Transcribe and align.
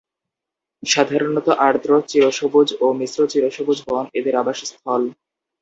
সাধারণত 0.83 1.47
আর্দ্র 1.67 1.91
চিরসবুজ 2.09 2.69
ও 2.81 2.97
মিশ্র 2.99 3.19
চিরসবুজ 3.31 3.77
বন 3.87 4.05
এদের 4.19 4.33
আবাসস্থল। 4.41 5.01